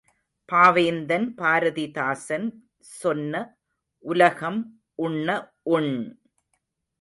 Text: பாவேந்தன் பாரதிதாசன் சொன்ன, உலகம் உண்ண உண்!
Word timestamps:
பாவேந்தன் 0.49 1.27
பாரதிதாசன் 1.37 2.47
சொன்ன, 2.93 3.33
உலகம் 4.05 4.59
உண்ண 4.99 5.29
உண்! 5.69 5.93